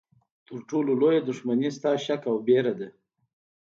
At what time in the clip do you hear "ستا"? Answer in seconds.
1.77-1.91